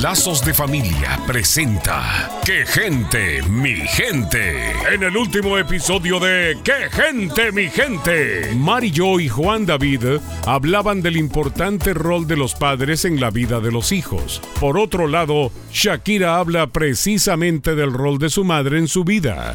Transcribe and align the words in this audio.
Lazos 0.00 0.42
de 0.42 0.54
Familia 0.54 1.20
presenta 1.26 2.30
¡Qué 2.46 2.64
gente, 2.64 3.42
mi 3.42 3.74
gente! 3.74 4.72
En 4.90 5.02
el 5.02 5.14
último 5.14 5.58
episodio 5.58 6.18
de 6.18 6.56
¡Qué 6.64 6.88
gente, 6.90 7.52
mi 7.52 7.68
gente! 7.68 8.54
Mari 8.56 8.94
Jo 8.96 9.20
y 9.20 9.28
Juan 9.28 9.66
David 9.66 10.20
hablaban 10.46 11.02
del 11.02 11.18
importante 11.18 11.92
rol 11.92 12.26
de 12.26 12.38
los 12.38 12.54
padres 12.54 13.04
en 13.04 13.20
la 13.20 13.28
vida 13.28 13.60
de 13.60 13.72
los 13.72 13.92
hijos. 13.92 14.40
Por 14.58 14.78
otro 14.78 15.06
lado, 15.06 15.52
Shakira 15.70 16.38
habla 16.38 16.68
precisamente 16.68 17.74
del 17.74 17.92
rol 17.92 18.18
de 18.18 18.30
su 18.30 18.42
madre 18.42 18.78
en 18.78 18.88
su 18.88 19.04
vida. 19.04 19.54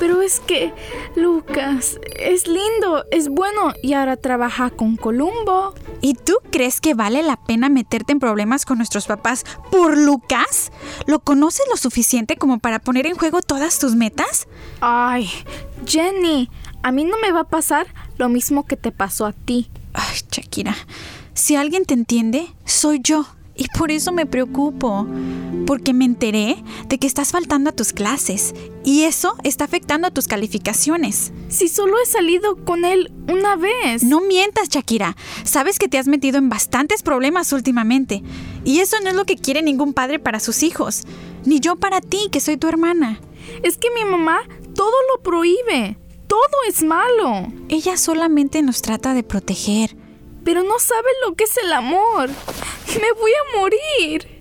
Pero 0.00 0.20
es 0.20 0.40
que 0.40 0.72
Lucas 1.14 2.00
es 2.18 2.48
lindo, 2.48 3.04
es 3.12 3.28
bueno 3.28 3.72
y 3.84 3.92
ahora 3.92 4.16
trabaja 4.16 4.70
con 4.70 4.96
Columbo. 4.96 5.74
¿Y 6.00 6.14
tú 6.14 6.34
crees 6.50 6.80
que 6.80 6.94
vale 6.94 7.22
la 7.22 7.36
pena 7.36 7.68
meterte 7.68 8.12
en 8.12 8.20
problemas 8.20 8.64
con 8.64 8.78
nuestros 8.78 9.06
papás 9.06 9.44
por 9.70 9.96
Lucas? 9.96 10.72
¿Lo 11.06 11.20
conoces 11.20 11.66
lo 11.70 11.76
suficiente 11.76 12.36
como 12.36 12.58
para 12.58 12.78
poner 12.78 13.06
en 13.06 13.16
juego 13.16 13.42
todas 13.42 13.78
tus 13.78 13.94
metas? 13.94 14.46
Ay, 14.80 15.30
Jenny, 15.86 16.50
a 16.82 16.92
mí 16.92 17.04
no 17.04 17.16
me 17.20 17.32
va 17.32 17.40
a 17.40 17.48
pasar 17.48 17.86
lo 18.18 18.28
mismo 18.28 18.66
que 18.66 18.76
te 18.76 18.92
pasó 18.92 19.26
a 19.26 19.32
ti. 19.32 19.70
Ay, 19.94 20.16
Shakira, 20.30 20.76
si 21.34 21.56
alguien 21.56 21.84
te 21.84 21.94
entiende, 21.94 22.46
soy 22.64 23.00
yo. 23.02 23.26
Y 23.56 23.66
por 23.76 23.90
eso 23.90 24.12
me 24.12 24.26
preocupo, 24.26 25.06
porque 25.66 25.92
me 25.92 26.04
enteré 26.04 26.62
de 26.88 26.98
que 26.98 27.06
estás 27.06 27.32
faltando 27.32 27.70
a 27.70 27.72
tus 27.72 27.92
clases 27.92 28.54
y 28.84 29.04
eso 29.04 29.34
está 29.42 29.64
afectando 29.64 30.06
a 30.06 30.10
tus 30.10 30.28
calificaciones. 30.28 31.32
Si 31.48 31.68
solo 31.68 31.96
he 32.02 32.06
salido 32.06 32.56
con 32.64 32.84
él 32.84 33.12
una 33.28 33.56
vez. 33.56 34.02
No 34.02 34.20
mientas, 34.20 34.68
Shakira. 34.68 35.16
Sabes 35.44 35.78
que 35.78 35.88
te 35.88 35.98
has 35.98 36.06
metido 36.06 36.38
en 36.38 36.48
bastantes 36.48 37.02
problemas 37.02 37.52
últimamente 37.52 38.22
y 38.64 38.80
eso 38.80 38.96
no 39.02 39.08
es 39.08 39.14
lo 39.14 39.24
que 39.24 39.36
quiere 39.36 39.62
ningún 39.62 39.94
padre 39.94 40.18
para 40.18 40.40
sus 40.40 40.62
hijos, 40.62 41.04
ni 41.44 41.60
yo 41.60 41.76
para 41.76 42.00
ti, 42.00 42.28
que 42.30 42.40
soy 42.40 42.56
tu 42.56 42.68
hermana. 42.68 43.20
Es 43.62 43.78
que 43.78 43.88
mi 43.90 44.04
mamá 44.04 44.40
todo 44.74 44.94
lo 45.14 45.22
prohíbe. 45.22 45.98
Todo 46.26 46.40
es 46.68 46.82
malo. 46.82 47.46
Ella 47.68 47.96
solamente 47.96 48.60
nos 48.62 48.82
trata 48.82 49.14
de 49.14 49.22
proteger. 49.22 49.96
Pero 50.44 50.62
no 50.62 50.78
sabe 50.78 51.08
lo 51.26 51.34
que 51.34 51.44
es 51.44 51.56
el 51.56 51.72
amor. 51.72 52.30
Me 52.94 53.12
voy 53.20 53.32
a 53.32 53.58
morir. 53.58 54.36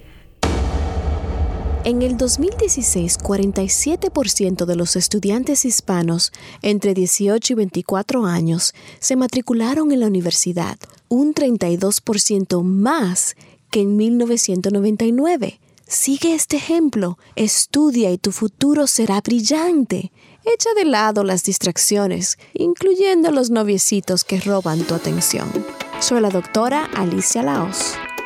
En 1.83 2.01
el 2.01 2.17
2016, 2.17 3.19
47% 3.19 4.65
de 4.65 4.75
los 4.75 4.95
estudiantes 4.95 5.65
hispanos 5.65 6.31
entre 6.61 6.93
18 6.93 7.53
y 7.53 7.55
24 7.55 8.25
años 8.25 8.73
se 8.99 9.15
matricularon 9.15 9.91
en 9.91 9.99
la 9.99 10.07
universidad, 10.07 10.77
un 11.09 11.33
32% 11.33 12.63
más 12.63 13.35
que 13.69 13.81
en 13.81 13.97
1999. 13.97 15.59
Sigue 15.87 16.33
este 16.33 16.57
ejemplo, 16.57 17.19
estudia 17.35 18.09
y 18.11 18.17
tu 18.17 18.31
futuro 18.31 18.87
será 18.87 19.21
brillante. 19.21 20.11
Echa 20.43 20.73
de 20.75 20.85
lado 20.85 21.23
las 21.23 21.43
distracciones, 21.43 22.39
incluyendo 22.53 23.29
los 23.31 23.51
noviecitos 23.51 24.23
que 24.23 24.39
roban 24.39 24.79
tu 24.85 24.95
atención. 24.95 25.51
Soy 25.99 26.21
la 26.21 26.29
doctora 26.29 26.85
Alicia 26.95 27.43
Laos. 27.43 27.93